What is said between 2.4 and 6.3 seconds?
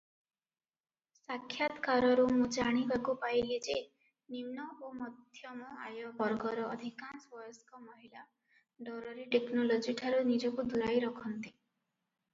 ଜାଣିବାକୁ ପାଇଲି ଯେ ନିମ୍ନ ଓ ମଧ୍ୟମ ଆୟ